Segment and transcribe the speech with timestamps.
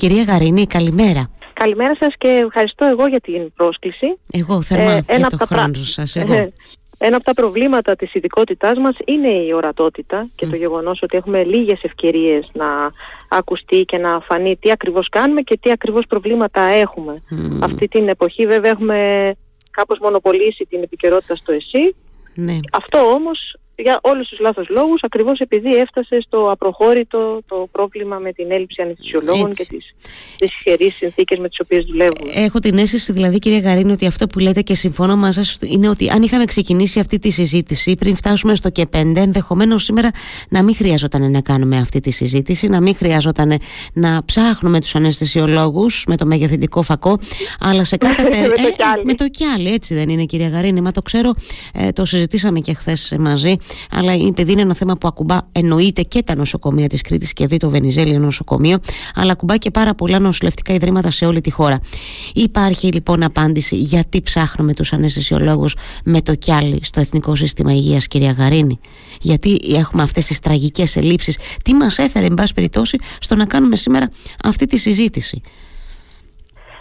[0.00, 1.30] Κυρία Γαρίνη, καλημέρα.
[1.52, 4.18] Καλημέρα σας και ευχαριστώ εγώ για την πρόσκληση.
[4.32, 6.16] Εγώ θερμά ε, για το χρόνο σας.
[6.16, 6.32] Εγώ.
[6.32, 6.52] Ε,
[6.98, 11.44] ένα από τα προβλήματα της ειδικότητάς μας είναι η ορατότητα και το γεγονός ότι έχουμε
[11.44, 12.66] λίγες ευκαιρίες να
[13.28, 17.22] ακουστεί και να φανεί τι ακριβώς κάνουμε και τι ακριβώς προβλήματα έχουμε.
[17.60, 19.32] Αυτή την εποχή βέβαια έχουμε
[19.70, 21.94] κάπως μονοπολίσει την επικαιρότητα στο ΕΣΥ.
[22.34, 22.58] Ναι.
[22.72, 28.32] Αυτό όμως για όλους τους λάθος λόγους, ακριβώς επειδή έφτασε στο απροχώρητο το πρόβλημα με
[28.32, 29.94] την έλλειψη αναισθησιολόγων και τις,
[30.38, 32.32] τις ισχυρές συνθήκες με τις οποίες δουλεύουμε.
[32.34, 35.88] Έχω την αίσθηση δηλαδή κυρία Γαρίνη ότι αυτό που λέτε και συμφωνώ μαζί σας είναι
[35.88, 40.10] ότι αν είχαμε ξεκινήσει αυτή τη συζήτηση πριν φτάσουμε στο και 5 ενδεχομένως σήμερα
[40.48, 43.58] να μην χρειαζόταν να κάνουμε αυτή τη συζήτηση, να μην χρειαζόταν
[43.92, 47.18] να ψάχνουμε τους αναισθησιολόγους με το μεγεθυντικό φακό,
[47.60, 48.66] αλλά σε κάθε περίπτωση...
[48.66, 51.34] Ε, με το κι άλλο, έτσι δεν είναι κυρία Γαρίνη, μα το ξέρω,
[51.74, 53.56] ε, το συζητήσαμε και χθες μαζί
[53.90, 57.56] αλλά επειδή είναι ένα θέμα που ακουμπά εννοείται και τα νοσοκομεία της Κρήτης και δει
[57.56, 58.78] το Βενιζέλιο νοσοκομείο,
[59.14, 61.80] αλλά ακουμπά και πάρα πολλά νοσηλευτικά ιδρύματα σε όλη τη χώρα.
[62.34, 68.32] Υπάρχει λοιπόν απάντηση γιατί ψάχνουμε τους αναισθησιολόγους με το κιάλι στο Εθνικό Σύστημα Υγείας, κυρία
[68.38, 68.80] Γαρίνη.
[69.20, 71.38] Γιατί έχουμε αυτές τις τραγικές ελλείψεις.
[71.64, 74.10] Τι μας έφερε, εν πάση περιπτώσει, στο να κάνουμε σήμερα
[74.44, 75.40] αυτή τη συζήτηση;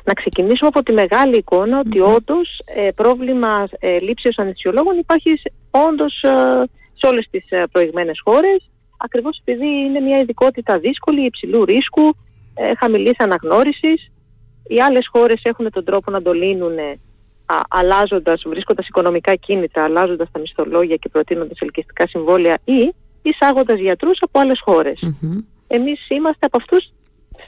[0.04, 6.22] Να ξεκινήσουμε από τη μεγάλη εικόνα ότι όντως ε, πρόβλημα ε, λήψεως αναισθησιολόγων υπάρχει όντως
[6.22, 12.16] ε, σε όλες τις ε, προηγμένες χώρες, ακριβώς επειδή είναι μια ειδικότητα δύσκολη, υψηλού ρίσκου,
[12.54, 14.12] ε, χαμηλής αναγνώρισης.
[14.68, 16.78] Οι άλλες χώρες έχουν τον τρόπο να το λύνουν
[17.70, 24.40] αλλάζοντας, βρίσκοντας οικονομικά κίνητα, αλλάζοντας τα μισθολόγια και προτείνοντας ελκυστικά συμβόλαια ή εισάγοντας γιατρούς από
[24.40, 25.00] άλλες χώρες.
[25.02, 25.44] Mm-hmm.
[25.68, 26.92] Εμείς είμαστε από αυτούς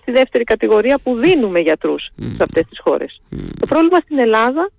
[0.02, 3.22] στη δεύτερη κατηγορία που δίνουμε γιατρούς σε αυτές τις χώρες.
[3.60, 4.70] Το πρόβλημα στην Ελλάδα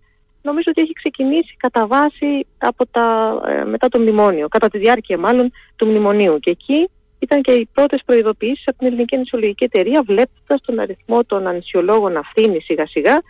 [0.43, 5.19] νομίζω ότι έχει ξεκινήσει κατά βάση από τα, ε, μετά το μνημόνιο, κατά τη διάρκεια
[5.19, 6.39] μάλλον του μνημονίου.
[6.39, 11.25] Και εκεί ήταν και οι πρώτες προειδοποιήσεις από την Ελληνική Ανησιολογική Εταιρεία, βλέποντας τον αριθμό
[11.25, 13.23] των ανησιολόγων να φθήνει σιγά σιγά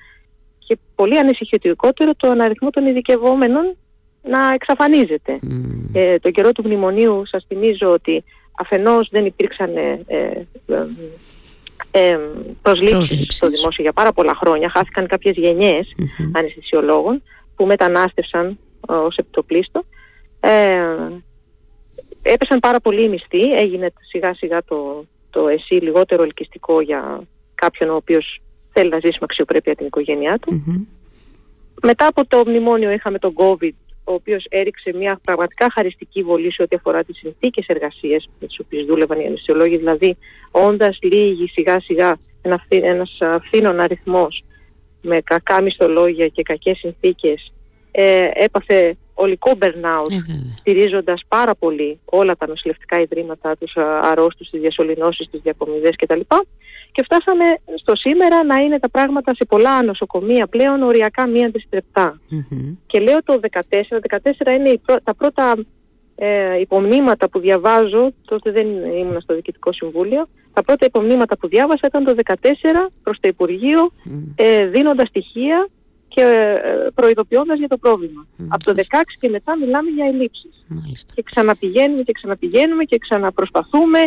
[0.59, 3.77] και πολύ ανησυχητικότερο τον αριθμό των ειδικευόμενων
[4.23, 5.39] να εξαφανίζεται.
[5.43, 5.91] Mm.
[5.93, 8.25] Ε, τον καιρό του μνημονίου σας θυμίζω ότι
[8.59, 10.45] αφενός δεν υπήρξαν ε, ε,
[11.95, 12.19] ε,
[12.63, 14.69] προσλήψεις στο δημόσιο για πάρα πολλά χρόνια.
[14.69, 16.31] Χάθηκαν κάποιες γενιές mm-hmm.
[16.33, 17.23] αναισθησιολόγων
[17.57, 18.59] που μετανάστευσαν
[18.89, 19.85] ε, ως επιτοπλίστο.
[20.41, 20.85] Ε,
[22.23, 27.21] έπεσαν πάρα πολύ οι μισθοί, έγινε σιγά σιγά το, το εσύ λιγότερο ελκυστικό για
[27.55, 28.41] κάποιον ο οποίος
[28.73, 30.65] θέλει να ζήσει με αξιοπρέπεια την οικογένειά του.
[31.83, 33.73] Μετά από το μνημόνιο είχαμε τον COVID
[34.05, 38.59] ο οποίος έριξε μια πραγματικά χαριστική βολή σε ό,τι αφορά τις συνθήκες εργασίας με τις
[38.59, 40.17] οποίες δούλευαν οι αναισθησιολόγοι, δηλαδή
[40.51, 44.45] όντας λίγοι σιγά σιγά ένα, ένας φθήνων αριθμός
[45.03, 47.53] με κακά μισθολόγια και κακές συνθήκες
[47.91, 50.19] ε, έπαθε ολικό burnout ε,
[50.59, 56.21] στηρίζοντας πάρα πολύ όλα τα νοσηλευτικά ιδρύματα, τους αρρώστους, τις διασωληνώσεις, τις διακομιδές κτλ.
[56.93, 57.45] Και φτάσαμε
[57.75, 62.21] στο σήμερα να είναι τα πράγματα σε πολλά νοσοκομεία πλέον οριακά μη αντιστρεπτά.
[62.87, 63.61] Και λέω το 14,
[64.11, 65.57] 14 είναι τα πρώτα
[66.17, 68.67] ε, υπομνήματα που διαβάζω, τότε δεν
[68.97, 72.35] ήμουν στο Διοικητικό Συμβούλιο, τα πρώτα υπομνήματα που διάβασα ήταν το 14
[73.03, 73.91] προς το Υπουργείο,
[74.37, 75.69] ε, δίνοντας στοιχεία
[76.15, 78.27] και ε, προειδοποιώντας για το πρόβλημα.
[78.49, 78.83] Από το 16
[79.21, 80.65] και μετά μιλάμε για ελλείψεις.
[81.15, 83.99] Και ξαναπηγαίνουμε και ξαναπηγαίνουμε και ξαναπροσπαθούμε.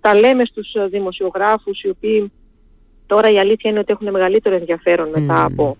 [0.00, 2.32] Τα λέμε στους ε, δημοσιογράφους οι οποίοι
[3.06, 5.76] τώρα η αλήθεια είναι ότι έχουν μεγαλύτερο ενδιαφέρον μετά από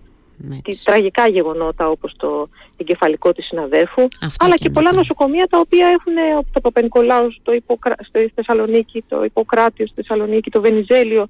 [0.63, 2.47] τις τραγικά γεγονότα όπως το
[2.77, 4.07] εγκεφαλικό της συναδέρφου
[4.37, 7.95] αλλά και, πολλά νοσοκομεία τα οποία έχουν το Παπα-Νικολάου στο, Υποκρα...
[7.99, 11.27] στο Θεσσαλονίκη, το Ιπποκράτιο στη Θεσσαλονίκη, το Βενιζέλιο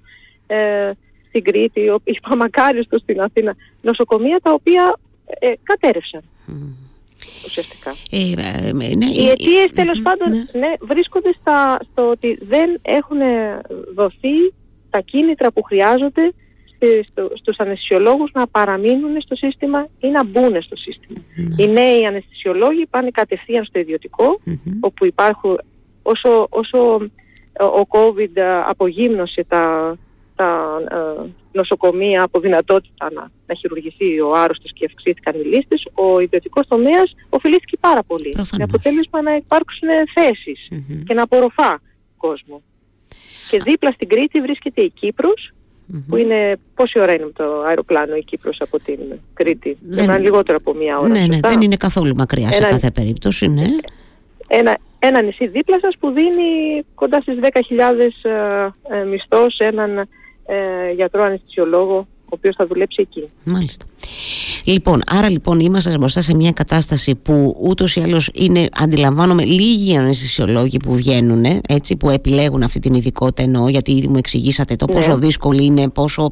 [0.47, 0.91] ε,
[1.35, 4.99] στην Κρήτη, η Παμακάριστο στην Αθήνα νοσοκομεία τα οποία
[5.39, 6.21] ε, κατέρευσαν
[7.45, 7.95] ουσιαστικά.
[8.11, 8.17] Ε,
[8.67, 10.59] ε, ναι, Οι αιτίες ε, τέλος πάντων ναι.
[10.59, 10.73] ναι.
[10.79, 13.17] βρίσκονται στα, στο ότι δεν έχουν
[13.95, 14.53] δοθεί
[14.89, 16.33] τα κίνητρα που χρειάζονται
[17.03, 21.19] στο, στους αναισθησιολόγους να παραμείνουν στο σύστημα ή να μπουν στο σύστημα.
[21.35, 21.63] Ναι.
[21.63, 24.39] Οι νέοι αναισθησιολόγοι πάνε κατευθείαν στο ιδιωτικό,
[24.79, 25.59] όπου υπάρχουν
[26.01, 27.09] όσο, όσο
[27.59, 29.95] ο COVID απογύμνωσε τα,
[30.35, 36.19] τα ε, νοσοκομεία από δυνατότητα να, να χειρουργηθεί ο άρρωστος και αυξήθηκαν οι λίστες, ο
[36.19, 38.29] ιδιωτικός τομέας οφειλήθηκε πάρα πολύ.
[38.29, 38.57] Προφανώς.
[38.57, 39.89] Με αποτέλεσμα να υπάρξουν
[41.05, 41.81] και να απορροφά
[42.17, 42.61] κόσμο.
[43.49, 45.53] Και δίπλα στην Κρήτη βρίσκεται η κυπρος
[46.07, 48.99] που είναι πόση ώρα είναι με το αεροπλάνο η Κύπρος από την
[49.33, 51.07] Κρήτη; Δεν είναι λιγότερο από μία ώρα.
[51.07, 53.65] Ναι, ναι, δεν είναι καθόλου μακριά σε κάθε περίπτωση, ναι.
[54.47, 57.49] Ένα, ένα νησί δίπλα σας που δίνει κοντά στις 10.000
[58.21, 60.07] ε, ε, μισθό σε έναν
[60.45, 63.29] ε, γιατρό αναισθησιολόγο ο οποίος θα δουλέψει εκεί.
[63.43, 63.85] Μάλιστα.
[64.63, 69.97] Λοιπόν, άρα λοιπόν είμαστε μπροστά σε μια κατάσταση που ούτως ή άλλως είναι, αντιλαμβάνομαι, λίγοι
[69.97, 74.85] αναισθησιολόγοι που βγαίνουν, έτσι, που επιλέγουν αυτή την ειδικότητα εννοώ, γιατί ήδη μου εξηγήσατε το
[74.85, 75.17] πόσο ναι.
[75.17, 76.31] δύσκολη είναι, πόσο.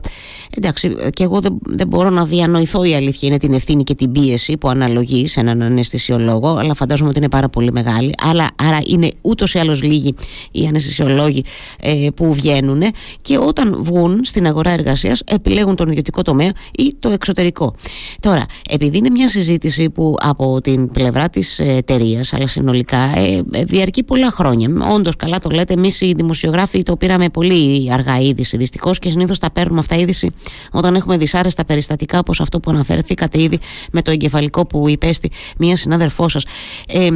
[0.57, 4.11] Εντάξει, και εγώ δεν, δεν μπορώ να διανοηθώ η αλήθεια είναι την ευθύνη και την
[4.11, 8.11] πίεση που αναλογεί σε έναν αναισθησιολόγο, αλλά φαντάζομαι ότι είναι πάρα πολύ μεγάλη.
[8.21, 10.15] Αλλά, άρα είναι ούτως ή άλλως λίγοι
[10.51, 11.43] οι αναισθησιολόγοι
[11.81, 12.81] ε, που βγαίνουν
[13.21, 17.75] και όταν βγουν στην αγορά εργασίας επιλέγουν τον ιδιωτικό τομέα ή το εξωτερικό.
[18.19, 23.63] Τώρα, επειδή είναι μια συζήτηση που από την πλευρά της εταιρείας, αλλά συνολικά ε, ε,
[23.63, 24.69] διαρκεί πολλά χρόνια.
[24.91, 29.39] Όντως, καλά το λέτε, εμείς οι δημοσιογράφοι το πήραμε πολύ αργά είδηση δυστυχώς και συνήθως
[29.39, 30.31] τα παίρνουμε αυτά είδηση
[30.71, 33.59] όταν έχουμε δυσάρεστα περιστατικά όπως αυτό που αναφερθήκατε ήδη
[33.91, 36.45] με το εγκεφαλικό που υπέστη μία συνάδελφός σας.
[36.87, 37.09] Ε,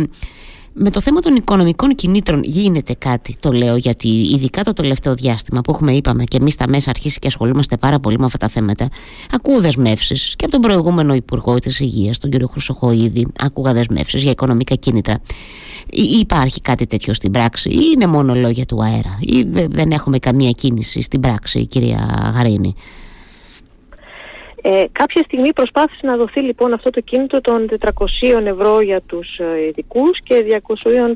[0.80, 5.62] με το θέμα των οικονομικών κινήτρων γίνεται κάτι, το λέω, γιατί ειδικά το τελευταίο διάστημα
[5.62, 8.48] που έχουμε, είπαμε και εμείς τα μέσα αρχίσει και ασχολούμαστε πάρα πολύ με αυτά τα
[8.48, 8.88] θέματα,
[9.32, 14.32] ακούω δεσμεύσεις και από τον προηγούμενο Υπουργό της Υγείας, τον κύριο Χρυσοχοίδη, ακούγα δεσμεύσεις για
[14.32, 15.18] οικονομικά κίνητρα.
[16.20, 20.52] Υπάρχει κάτι τέτοιο στην πράξη, ή είναι μόνο λόγια του αέρα, ή δεν έχουμε καμία
[20.52, 22.76] κίνηση στην πράξη, κυρία Γαρίνη;
[24.62, 29.38] Ε, κάποια στιγμή προσπάθησε να δοθεί λοιπόν αυτό το κίνητο των 400 ευρώ για τους
[29.38, 30.62] ε, ειδικούς και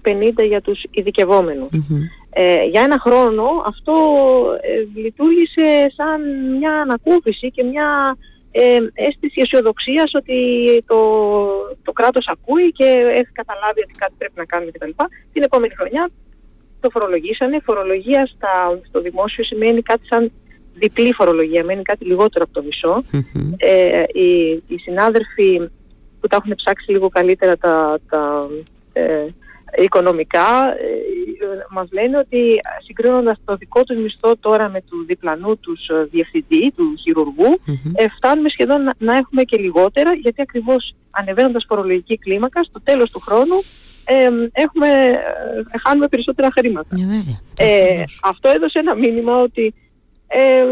[0.04, 1.70] 250 για τους ειδικευομενους
[2.34, 3.94] Ε, για ένα χρόνο αυτό
[4.62, 6.22] ε, λειτουργήσε σαν
[6.58, 8.18] μια ανακούφιση και μια
[8.52, 10.38] ε, αίσθηση αισιοδοξίας ότι
[10.88, 11.00] το,
[11.84, 12.86] το κράτος ακούει και
[13.20, 14.90] έχει καταλάβει ότι κάτι πρέπει να κάνουμε κτλ.
[15.34, 16.10] Την επόμενη χρονιά
[16.80, 17.60] το φορολογήσανε.
[17.64, 20.32] Φορολογία στα, στο δημόσιο σημαίνει κάτι σαν
[20.74, 23.04] διπλή φορολογία, μένει κάτι λιγότερο από το μισο
[23.58, 25.70] Ε, οι, οι συνάδελφοι
[26.20, 28.48] που τα έχουν ψάξει λίγο καλύτερα τα, τα
[28.94, 29.26] ε,
[29.78, 35.88] οικονομικά ε, μας λένε ότι συγκρίνοντας το δικό τους μισθό τώρα με του διπλανού τους
[35.88, 37.60] ε, διευθυντή, του χειρουργού
[37.94, 43.20] ε, φτάνουμε σχεδόν να, έχουμε και λιγότερα γιατί ακριβώς ανεβαίνοντας φορολογική κλίμακα στο τέλος του
[43.20, 43.56] χρόνου
[44.06, 44.88] ε, έχουμε,
[45.86, 46.96] χάνουμε περισσότερα χρήματα.
[48.24, 49.74] αυτό έδωσε ένα μήνυμα ότι
[50.34, 50.66] ε,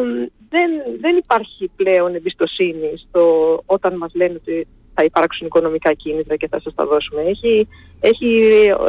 [0.49, 0.69] δεν,
[0.99, 3.23] δεν υπάρχει πλέον εμπιστοσύνη στο,
[3.65, 7.21] όταν μας λένε ότι θα υπάρξουν οικονομικά κίνητρα και θα σας τα δώσουμε.
[7.21, 7.67] Έχει,
[7.99, 8.27] έχει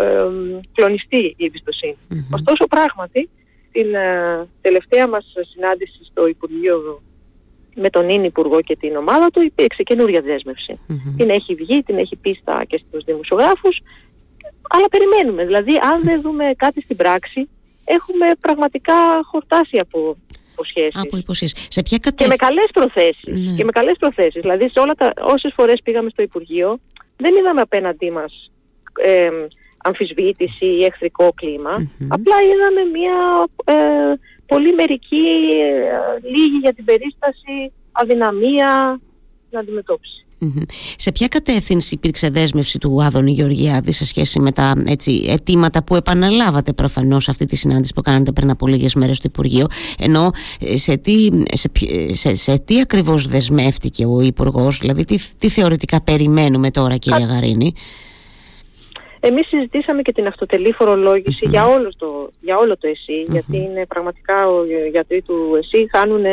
[0.00, 0.26] ε,
[0.72, 1.96] κλονιστεί η εμπιστοσύνη.
[2.32, 3.28] Ωστόσο πράγματι
[3.72, 7.02] την ε, τελευταία μας συνάντηση στο Υπουργείο
[7.75, 10.22] με τον Ίνι Υπουργό και την ομάδα του υπήρξε καινούρια
[11.17, 13.81] Την έχει βγει, την έχει πει στα, και στους δημοσιογράφους
[14.69, 15.44] αλλά περιμένουμε.
[15.44, 17.49] Δηλαδή αν δεν δούμε κάτι στην πράξη
[17.84, 18.94] έχουμε πραγματικά
[19.31, 20.17] χορτάσει από
[20.60, 21.00] υποσχέσεις.
[21.02, 21.66] Από υποσχέσεις.
[21.68, 23.48] Σε ποια Και με καλές προθέσεις.
[23.48, 23.54] Ναι.
[23.56, 24.40] Και με καλές προθέσεις.
[24.40, 26.78] Δηλαδή σε όλα τα, όσες φορές πήγαμε στο Υπουργείο
[27.16, 28.50] δεν είδαμε απέναντί μας
[29.02, 29.30] ε,
[29.76, 31.34] αμφισβήτηση ή εχθρικό
[32.08, 33.74] Απλά είδαμε μια ε,
[34.46, 39.00] πολύ μερική, ε, λίγη για την περίσταση, αδυναμία
[39.46, 40.24] στην αντιμετώπιση.
[40.96, 45.96] Σε ποια κατεύθυνση υπήρξε δέσμευση του Άδωνη Γεωργιάδη σε σχέση με τα έτσι, αιτήματα που
[45.96, 49.66] επαναλάβατε προφανώς αυτή τη συνάντηση που κάνατε πριν από λίγες μέρες στο Υπουργείο.
[49.98, 51.70] Ενώ ε, σε τι, σε,
[52.12, 57.72] σε, σε τι ακριβώς δεσμεύτηκε ο Υπουργός, δηλαδή τι, τι θεωρητικά περιμένουμε τώρα, κυρία Γαρίνη;
[59.20, 60.75] Εμείς συζητήσαμε και την αυτοτελή
[61.40, 64.34] για, όλο το, για όλο το ΕΣΥ, γιατί είναι πραγματικά
[64.86, 66.25] οι γιατροί του ΕΣΥ χάνουν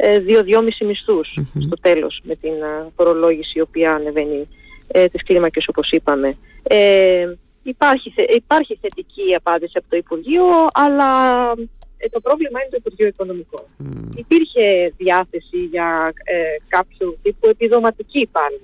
[0.00, 2.52] ε, δύο-δυόμισι μισθούς στο τέλος με την
[2.96, 4.48] φορολόγηση η οποία ανεβαίνει
[4.88, 6.36] ε, τις κλίμακες όπως είπαμε.
[6.62, 11.10] Ε, υπάρχει, υπάρχει θετική απάντηση από το Υπουργείο, αλλά
[11.96, 13.64] ε, το πρόβλημα είναι το Υπουργείο Οικονομικών.
[14.16, 16.34] Υπήρχε διάθεση για ε,
[16.68, 18.60] κάποιο τύπου επιδοματική πάλι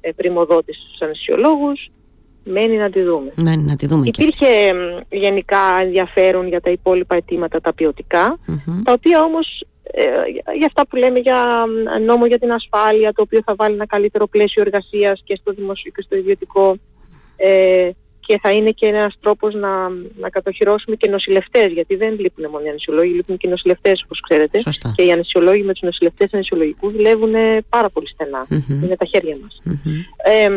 [0.00, 1.90] ε, πρημοδότηση στους ανεσιολόγους,
[2.44, 3.32] μένει να τη δούμε.
[3.36, 4.46] Μένει να τη δούμε Υπήρχε
[5.08, 8.38] γενικά ενδιαφέρον για τα υπόλοιπα αιτήματα τα ποιοτικα
[8.84, 10.02] τα οποία όμως ε,
[10.56, 11.64] για αυτά που λέμε για
[12.06, 15.92] νόμο για την ασφάλεια, το οποίο θα βάλει ένα καλύτερο πλαίσιο εργασίας και στο δημοσίο
[15.94, 16.76] και στο ιδιωτικό
[17.36, 17.90] ε,
[18.26, 22.64] και θα είναι και ένας τρόπος να, να κατοχυρώσουμε και νοσηλευτές, γιατί δεν λείπουν μόνο
[22.64, 24.58] οι ανεσιολόγοι, λείπουν και οι νοσηλευτές όπως ξέρετε.
[24.58, 24.92] Σωστά.
[24.96, 27.34] Και οι ανεσιολόγοι με τους νοσηλευτές ανεσιολογικού δουλεύουν
[27.68, 28.06] πάρα πολύ
[28.82, 29.62] Είναι τα χέρια μας.
[30.24, 30.48] Ε,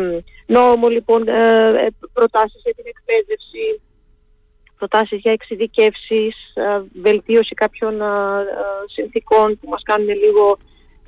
[0.46, 1.32] νόμο λοιπόν, ε,
[1.66, 3.80] ε, προτάσεις για την εκπαίδευση,
[4.78, 10.58] προτάσεις για εξειδικεύσεις, ε, βελτίωση κάποιων ε, ε, συνθήκων που μας κάνουν λίγο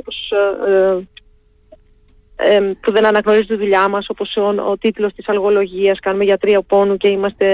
[0.00, 0.32] όπως,
[2.80, 6.96] που δεν αναγνωρίζει τη δουλειά μας όπως ο, ο τίτλος της αλγολογίας κάνουμε γιατρία πόνου
[6.96, 7.46] και είμαστε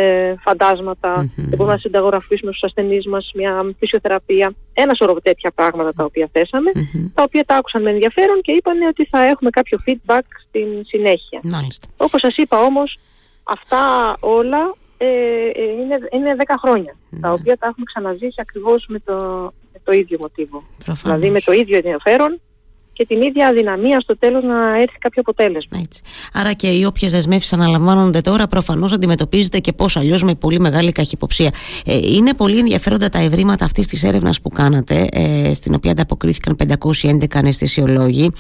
[0.44, 1.32] φαντάσματα mm-hmm.
[1.36, 6.28] δεν μπορούμε να συνταγογραφήσουμε στους ασθενείς μας μια φυσιοθεραπεία ένα σωρό τέτοια πράγματα τα οποία
[6.32, 6.70] θέσαμε
[7.14, 11.40] τα οποία τα άκουσαν με ενδιαφέρον και είπαν ότι θα έχουμε κάποιο feedback στην συνέχεια
[11.42, 11.88] Μάλιστα.
[11.96, 12.98] όπως σας είπα όμως
[13.42, 17.34] αυτά όλα ε, ε, είναι, είναι 10 χρόνια, τα ναι.
[17.34, 19.14] οποία τα έχουμε ξαναζήσει ακριβώς με το,
[19.72, 20.62] με το ίδιο μοτίβο.
[21.02, 22.40] Δηλαδή με το ίδιο ενδιαφέρον
[22.92, 25.78] και την ίδια αδυναμία στο τέλος να έρθει κάποιο αποτέλεσμα.
[25.82, 26.02] Έτσι.
[26.32, 30.92] Άρα και οι όποιες δεσμεύσεις αναλαμβάνονται τώρα προφανώς αντιμετωπίζεται και πώς αλλιώς με πολύ μεγάλη
[30.92, 31.50] καχυποψία.
[31.87, 36.56] Ε, είναι πολύ ενδιαφέροντα τα ευρήματα αυτής της έρευνας που κάνατε, ε, στην οποία ανταποκρίθηκαν
[36.56, 38.30] 511 αναισθησιολόγοι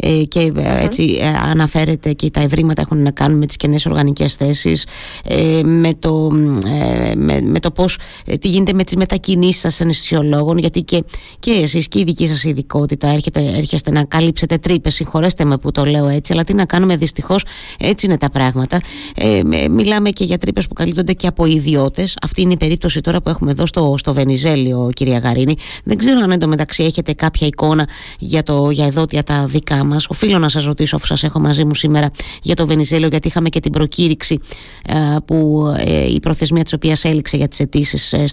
[0.00, 3.86] ε, και ε, έτσι ε, αναφέρεται και τα ευρήματα έχουν να κάνουν με τις κενές
[3.86, 4.86] οργανικές θέσεις,
[5.24, 6.30] ε, με το,
[6.66, 7.98] ε, με, με το πώς
[8.40, 11.04] τι γίνεται με τις μετακινήσεις σα αναισθησιολόγων, γιατί και,
[11.38, 14.94] και εσείς και η δική σας ειδικότητα έρχεται, έρχεστε να καλύψετε τρύπες.
[14.94, 17.44] Συγχωρέστε με που το λέω έτσι, αλλά τι να κάνουμε, δυστυχώς
[17.78, 18.80] έτσι είναι τα πράγματα.
[19.14, 19.40] Ε,
[19.70, 22.16] μιλάμε και για τρύπες που καλύπτονται και από ιδιώτες.
[22.22, 25.56] Αυτή είναι η περίπτωση τώρα που έχουμε εδώ στο, στο Βενιζέλιο, κυρία Γαρίνη.
[25.84, 30.06] Δεν ξέρω αν εντωμεταξύ έχετε κάποια εικόνα για, το, για εδότια τα δικά μας.
[30.08, 32.10] Οφείλω να σας ρωτήσω, αφού σας έχω μαζί μου σήμερα,
[32.42, 34.38] για το Βενιζέλιο, γιατί είχαμε και την προκήρυξη
[34.86, 34.94] ε,
[35.24, 38.24] που ε, η προθεσμία της οποίας έληξε για τις αιτήσεις ε,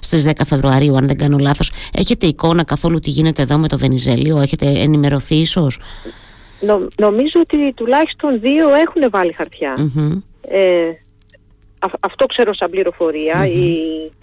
[0.00, 1.70] στις 10 Φεβρουαρίου, αν δεν κάνω λάθος.
[1.92, 5.78] Έχετε εικόνα καθόλου τι γίνεται εδώ με το Βενιζέλιο, έχετε ενημερωθεί ίσως;
[6.96, 9.36] νομίζω ότι τουλάχιστον δύο έχουν βάλει
[10.40, 10.90] Ε,
[12.00, 13.76] αυτό ξέρω σαν πληροφορία, η,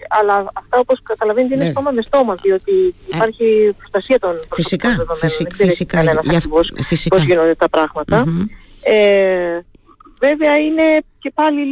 [0.08, 1.70] αλλά αυτά όπως καταλαβαίνετε είναι ναι.
[1.70, 2.72] στόμα με στόμα, διότι
[3.12, 3.16] ε.
[3.16, 5.16] υπάρχει προστασία των φυσικά, δεδομένων.
[5.16, 6.40] Φυσικά, φυσικά, για,
[6.82, 7.16] φυσικά.
[7.16, 8.24] πώς γίνονται τα πραγματα
[8.82, 9.60] Ε,
[10.18, 10.82] βέβαια είναι
[11.18, 11.62] και πάλι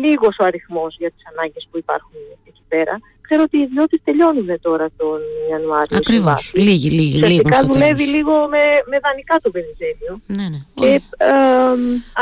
[0.00, 4.50] λίγος ο αριθμός για τις ανάγκες που υπάρχουν εκεί πέρα ξέρω ότι οι ιδιώτες τελειώνουν
[4.60, 5.96] τώρα τον Ιανουάριο.
[6.02, 6.52] Ακριβώς.
[6.66, 7.18] Λίγοι, λίγοι.
[7.24, 10.12] Φυσικά δουλεύει λίγο με, με δανεικά το Βενιζέλιο.
[10.36, 10.60] Ναι, ναι.
[10.80, 11.32] Και ε,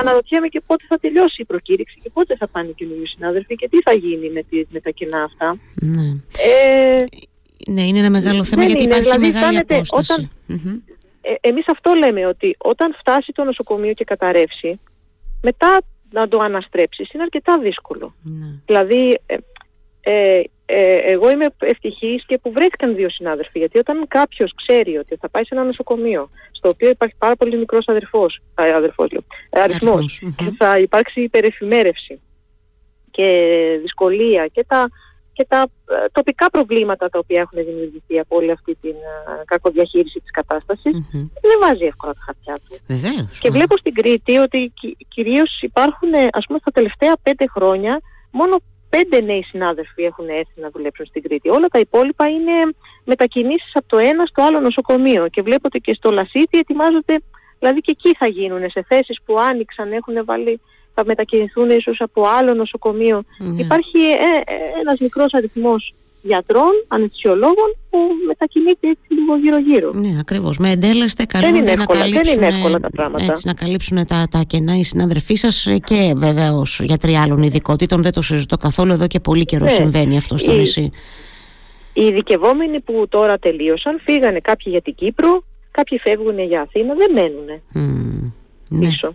[0.01, 3.69] αναρωτιέμαι και πότε θα τελειώσει η προκήρυξη και πότε θα πάνε οι καινούριοι συνάδελφοι και
[3.69, 5.59] τι θα γίνει με, τη, με τα κενά αυτά.
[5.75, 6.09] Ναι.
[6.53, 7.05] Ε,
[7.75, 10.13] ναι, είναι ένα μεγάλο θέμα γιατί είναι, υπάρχει δηλαδή, μεγάλη απόσταση.
[10.13, 10.95] Όταν, mm-hmm.
[11.21, 14.81] ε, εμείς αυτό λέμε ότι όταν φτάσει το νοσοκομείο και καταρρεύσει,
[15.43, 15.81] μετά
[16.11, 18.15] να το αναστρέψεις είναι αρκετά δύσκολο.
[18.23, 18.47] Ναι.
[18.67, 19.37] Δηλαδή, ε,
[20.01, 25.17] ε, ε, εγώ είμαι ευτυχής και που βρέθηκαν δύο συνάδελφοι γιατί όταν κάποιος ξέρει ότι
[25.17, 29.25] θα πάει σε ένα νοσοκομείο στο οποίο υπάρχει πάρα πολύ μικρός αδερφός, α, αδερφός λέω,
[29.51, 32.21] ε, αριθμός και θα υπάρξει υπερεφημέρευση
[33.11, 33.29] και
[33.83, 34.89] δυσκολία και τα,
[35.33, 40.21] και τα ε, τοπικά προβλήματα τα οποία έχουν δημιουργηθεί από όλη αυτή την uh, κακοδιαχείριση
[40.21, 40.93] της κατάστασης
[41.41, 42.77] δεν βάζει εύκολα τα χαρτιά του.
[43.41, 48.57] Και βλέπω στην Κρήτη ότι κυ- κυρίως υπάρχουν ας πούμε στα τελευταία πέντε χρόνια μόνο
[48.95, 51.49] πέντε νέοι συνάδελφοι έχουν έρθει να δουλέψουν στην Κρήτη.
[51.49, 52.53] Όλα τα υπόλοιπα είναι
[53.05, 57.17] μετακινήσεις από το ένα στο άλλο νοσοκομείο και βλέπω ότι και στο Λασίτη ετοιμάζονται,
[57.59, 60.61] δηλαδή και εκεί θα γίνουν σε θέσεις που άνοιξαν, έχουν βάλει,
[60.95, 63.23] θα μετακινηθούν ίσως από άλλο νοσοκομείο.
[63.39, 63.63] Ναι.
[63.63, 65.95] Υπάρχει ε, ε, ένας μικρός αριθμός
[66.27, 69.91] γιατρών, αναισθησιολόγων που μετακινείται έτσι λίγο γύρω-γύρω.
[69.93, 70.59] Ναι, ακριβώς.
[70.59, 73.25] Με εντέλεστε καλούνται να καλύψουν, δεν είναι εύκολα τα πράγματα.
[73.25, 78.03] Έτσι, να καλύψουν τα, τα κενά οι συνάδελφοί σας και βεβαίω γιατροί άλλων ειδικότητων.
[78.03, 78.93] Δεν το συζητώ καθόλου.
[78.93, 79.71] Εδώ και πολύ καιρό ναι.
[79.71, 80.91] συμβαίνει αυτό στο νησί.
[81.93, 87.11] Οι ειδικευόμενοι που τώρα τελείωσαν φύγανε κάποιοι για την Κύπρο, κάποιοι φεύγουν για Αθήνα, δεν
[87.13, 88.33] μένουν mm,
[88.81, 89.15] πίσω.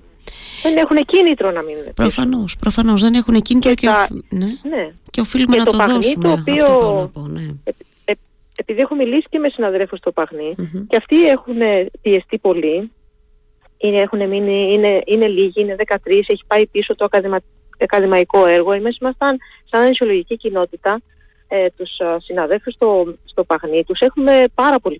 [0.64, 0.70] Ναι.
[0.70, 1.94] Δεν έχουν κίνητρο να μείνουν.
[1.94, 3.90] Προφανώς, προφανώς δεν έχουν κίνητρο και, και,
[4.30, 4.46] ναι.
[4.46, 4.94] ναι.
[5.10, 6.24] και οφείλουμε και να το, το δώσουμε.
[6.24, 7.42] Το οποίο, αυτό πω, ναι.
[7.64, 7.72] ε,
[8.06, 8.14] ε,
[8.56, 10.56] επειδή έχω μιλήσει και με συναδρέφου στο παγνι
[10.88, 11.58] και αυτοί έχουν
[12.02, 12.92] πιεστεί πολύ,
[13.78, 17.40] είναι, έχουν μείνει, είναι, είναι λίγοι, είναι 13, έχει πάει πίσω το ακαδημα,
[17.80, 18.72] ακαδημαϊκό έργο.
[18.72, 19.38] Εμείς ήμασταν
[19.70, 21.02] σαν ανησιολογική κοινότητα
[21.52, 25.00] ε, τους συναδέλφους στο, στο Παγνί τους έχουμε πάρα πολύ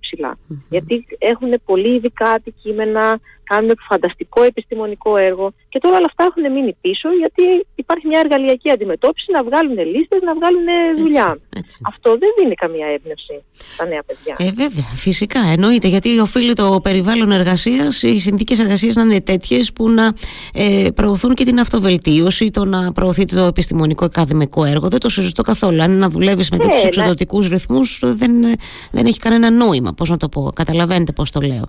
[0.70, 3.20] Γιατί έχουν πολύ ειδικά αντικείμενα,
[3.52, 7.44] κάνουν φανταστικό επιστημονικό έργο και τώρα όλα αυτά έχουν μείνει πίσω γιατί
[7.76, 11.38] υπάρχει μια εργαλειακή αντιμετώπιση να βγάλουν λίστες, να βγάλουν δουλειά.
[11.92, 13.36] Αυτό δεν δίνει καμία έμπνευση
[13.74, 14.36] στα νέα παιδιά.
[14.38, 19.74] Ε, βέβαια, φυσικά, εννοείται γιατί οφείλει το περιβάλλον εργασίας, οι συνθήκες εργασίας να είναι τέτοιες
[19.74, 20.14] που να
[20.54, 24.88] ε, προωθούν και την αυτοβελτίωση, το να προωθείται το επιστημονικό ακαδημικό έργο.
[24.88, 25.82] Δεν το συζητώ καθόλου.
[25.82, 28.32] Αν να δουλεύεις με τέτοιους ε, εξοδοτικού ρυθμούς, δεν,
[28.92, 29.92] δεν έχει κανένα νόημα.
[29.94, 31.66] Πώς να το πω, καταλαβαίνετε πώς το λέω.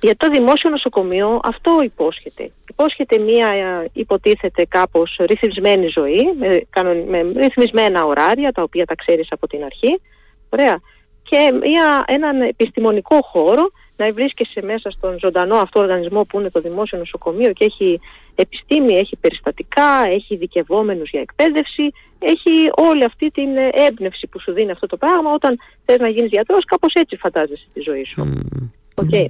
[0.00, 2.50] Για το δημόσιο νοσοκομείο αυτό υπόσχεται.
[2.68, 3.48] Υπόσχεται μία
[3.92, 6.64] υποτίθεται κάπως ρυθμισμένη ζωή, με,
[7.06, 10.00] με ρυθμισμένα ωράρια, τα οποία τα ξέρεις από την αρχή.
[10.48, 10.80] Ωραία.
[11.22, 16.60] Και μια, έναν επιστημονικό χώρο να βρίσκεσαι μέσα στον ζωντανό αυτό οργανισμό που είναι το
[16.60, 18.00] δημόσιο νοσοκομείο και έχει
[18.34, 23.48] επιστήμη, έχει περιστατικά, έχει ειδικευόμενους για εκπαίδευση, έχει όλη αυτή την
[23.88, 27.66] έμπνευση που σου δίνει αυτό το πράγμα όταν θες να γίνεις γιατρός, κάπως έτσι φαντάζεσαι
[27.72, 28.42] τη ζωή σου.
[28.94, 29.26] Okay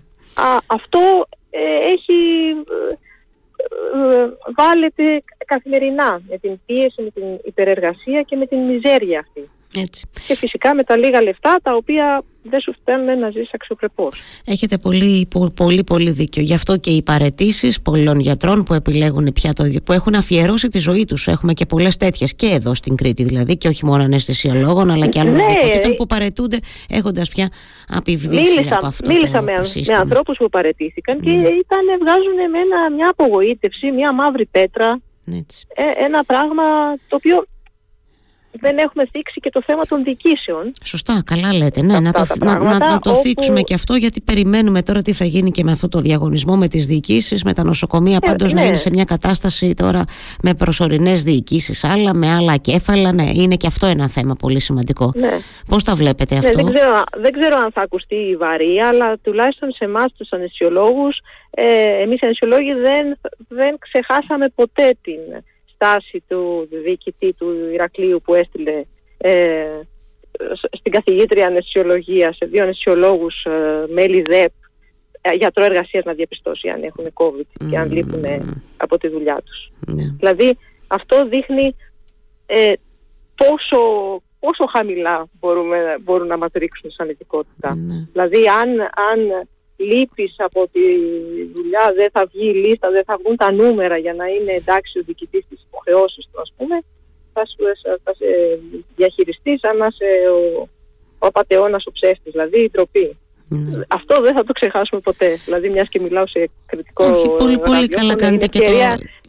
[0.66, 1.60] αυτό ε,
[1.92, 2.14] έχει
[2.68, 2.94] ε,
[3.98, 9.50] ε, βάλετε καθημερινά με την πίεση, με την υπερεργασία και με την μιζέρια αυτή.
[9.76, 10.06] Έτσι.
[10.26, 14.20] Και φυσικά με τα λίγα λεφτά τα οποία δεν σου φταίνουν να ζεις αξιοπρεπώς.
[14.46, 16.42] Έχετε πολύ, πολύ, πολύ δίκιο.
[16.42, 20.78] Γι' αυτό και οι παρετήσεις πολλών γιατρών που επιλέγουν πια το που έχουν αφιερώσει τη
[20.78, 21.26] ζωή τους.
[21.26, 25.20] Έχουμε και πολλές τέτοιες και εδώ στην Κρήτη δηλαδή και όχι μόνο αναισθησιολόγων αλλά και
[25.20, 25.94] άλλων ναι.
[25.96, 27.48] που παρετούνται έχοντας πια
[27.88, 29.52] απειβδίσει από αυτό Μίλησα το, με,
[29.88, 31.36] με ανθρώπους που παρετήθηκαν και ναι.
[31.36, 35.00] ήταν, βγάζουν με ένα, μια απογοήτευση, μια μαύρη πέτρα.
[35.74, 36.62] Ε, ένα πράγμα
[37.08, 37.46] το οποίο
[38.52, 40.72] δεν έχουμε θίξει και το θέμα των διοικήσεων.
[40.84, 41.82] Σωστά, καλά λέτε.
[41.82, 45.24] Ναι, να το, να, να, να το θίξουμε και αυτό, γιατί περιμένουμε τώρα τι θα
[45.24, 48.18] γίνει και με αυτό το διαγωνισμό με τις διοικήσεις, με τα νοσοκομεία.
[48.22, 48.60] Ε, Πάντως ναι.
[48.60, 50.04] να είναι σε μια κατάσταση τώρα
[50.42, 53.12] με προσωρινές διοικήσεις, άλλα, με άλλα κέφαλα.
[53.12, 55.12] Ναι, είναι και αυτό ένα θέμα πολύ σημαντικό.
[55.14, 55.38] Ναι.
[55.68, 59.18] Πώς τα βλέπετε ναι, αυτό, δεν, ξέρω, δεν ξέρω αν θα ακουστεί η βαρύ, αλλά
[59.22, 61.08] τουλάχιστον σε εμάς τους ανεσιολόγου,
[61.50, 65.20] ε, εμείς οι ανεσιολόγοι δεν, δεν ξεχάσαμε ποτέ την
[65.78, 68.84] στάση του διοικητή του Ηρακλείου που έστειλε
[69.18, 69.80] ε,
[70.70, 74.52] στην καθηγήτρια ανεσιολογία σε δύο ανεσιολόγους ε, μέλη ΔΕΠ
[75.20, 78.24] ε, γιατρό εργασίας να διαπιστώσει αν έχουν COVID και αν λείπουν
[78.76, 79.70] από τη δουλειά τους.
[79.86, 80.04] Ναι.
[80.18, 81.76] Δηλαδή αυτό δείχνει
[82.46, 82.72] ε,
[83.34, 83.80] πόσο,
[84.38, 87.74] πόσο χαμηλά μπορούμε, μπορούν να μας ρίξουν σαν ειδικότητα.
[87.74, 88.06] Ναι.
[88.12, 90.80] Δηλαδή αν, αν λείπεις από τη
[91.54, 94.98] δουλειά, δεν θα βγει η λίστα, δεν θα βγουν τα νούμερα για να είναι εντάξει
[94.98, 96.76] ο διοικητής της υποχρεώσεις του ας πούμε,
[97.32, 97.62] θα, σου,
[98.04, 98.26] θα σε
[98.96, 100.68] διαχειριστείς σαν να είσαι ο,
[101.18, 103.16] ο απατεώνας ο ψεύτης, δηλαδή η τροπή.
[103.48, 103.80] Ναι.
[103.88, 105.38] Αυτό δεν θα το ξεχάσουμε ποτέ.
[105.44, 107.04] Δηλαδή, μιας και μιλάω σε κριτικό.
[107.04, 108.64] Όχι, πολύ, πολύ καλά κάνετε και το.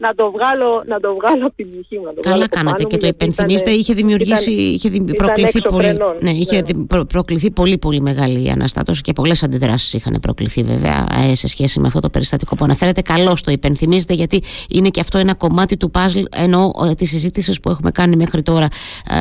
[0.00, 2.04] Να το βγάλω, να το βγάλω από την ψυχή μου.
[2.04, 3.70] Να το καλά κάνατε και το υπενθυμίστε.
[3.70, 4.50] Είχε δημιουργήσει.
[4.50, 5.96] είχε προκληθεί πολύ.
[6.20, 7.04] Ναι, είχε ναι.
[7.04, 11.86] προκληθεί πολύ, πολύ μεγάλη αναστάτωση και πολλές αντιδράσεις είχαν προκληθεί βέβαια ε, σε σχέση με
[11.86, 13.00] αυτό το περιστατικό που αναφέρετε.
[13.00, 17.60] Καλώς το υπενθυμίζετε γιατί είναι και αυτό ένα κομμάτι του παζλ ενώ ε, της συζήτησης
[17.60, 18.68] που έχουμε κάνει μέχρι τώρα,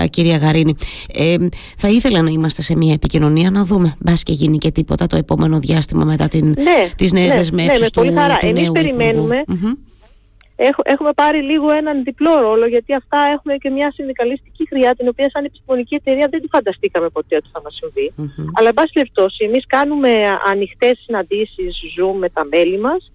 [0.10, 0.76] κυρία Γαρίνη.
[1.14, 1.36] Ε,
[1.78, 3.96] θα ήθελα να είμαστε σε μια επικοινωνία να δούμε.
[4.00, 7.36] Μπας και γίνει και τίποτα τίποτα το επόμενο διάστημα μετά την, ναι, τις νέες ναι,
[7.36, 8.38] δεσμεύσεις ναι, του, πολύ χαρά.
[8.42, 9.44] Εμείς περιμένουμε.
[10.84, 15.30] Έχουμε πάρει λίγο έναν διπλό ρόλο γιατί αυτά έχουμε και μια συνδικαλιστική χρειά την οποία
[15.30, 18.14] σαν επιστημονική εταιρεία δεν τη φανταστήκαμε ποτέ ότι θα μας συμβεί.
[18.58, 20.12] Αλλά εν πάση περιπτώσει εμείς κάνουμε
[20.52, 23.12] ανοιχτές συναντήσεις Zoom με τα μέλη μας.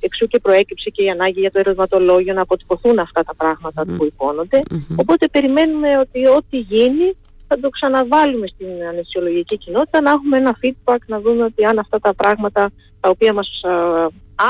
[0.00, 4.04] Εξού και προέκυψε και η ανάγκη για το ερωτηματολόγιο να αποτυπωθούν αυτά τα πράγματα που
[4.04, 4.62] υπόνονται.
[4.96, 7.16] Οπότε περιμένουμε ότι ό,τι γίνει
[7.48, 11.98] θα το ξαναβάλουμε στην ανεσιολογική κοινότητα, να έχουμε ένα feedback, να δούμε ότι αν αυτά
[11.98, 12.70] τα πράγματα
[13.00, 13.60] τα οποία μας,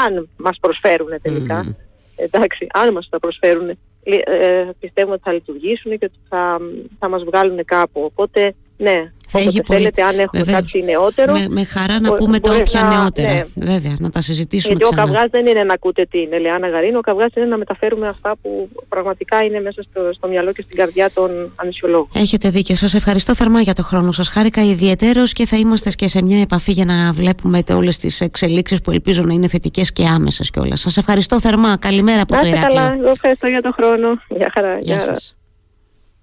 [0.05, 1.77] αν μας προσφέρουν τελικά,
[2.17, 3.77] εντάξει, αν μας τα προσφέρουν, ε,
[4.25, 6.59] ε, πιστεύουμε ότι θα λειτουργήσουν και ότι θα,
[6.99, 8.01] θα μας βγάλουν κάπου.
[8.05, 10.73] Οπότε, ναι, Όποτε θέλετε, αν έχουμε Βεβαίως.
[10.73, 11.33] κάτι νεότερο.
[11.33, 13.33] Με, με χαρά να πούμε τα όποια να, νεότερα.
[13.33, 13.45] Ναι.
[13.55, 15.03] Βέβαια, να τα συζητήσουμε Γιατί ξανά.
[15.03, 18.37] ο καυγάς δεν είναι να ακούτε την Ελεάνα Γαρίνο, ο καυγάς είναι να μεταφέρουμε αυτά
[18.43, 22.09] που πραγματικά είναι μέσα στο, στο μυαλό και στην καρδιά των ανισιολόγων.
[22.15, 22.77] Έχετε δίκιο.
[22.77, 24.29] Σας ευχαριστώ θερμά για το χρόνο σας.
[24.29, 28.81] Χάρηκα ιδιαίτερω και θα είμαστε και σε μια επαφή για να βλέπουμε όλες τις εξελίξεις
[28.81, 30.81] που ελπίζω να είναι θετικές και άμεσες κιόλας.
[30.81, 31.77] Σας ευχαριστώ θερμά.
[31.77, 32.81] Καλημέρα από να το Ηράκλειο.
[32.81, 34.09] Καλά, εγώ ευχαριστώ για το χρόνο.
[34.29, 34.79] Γεια χαρά.
[34.81, 35.37] Γεια, Γεια σας.